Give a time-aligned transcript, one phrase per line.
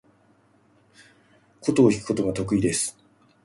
[1.61, 2.97] 箏を弾くことが得意です。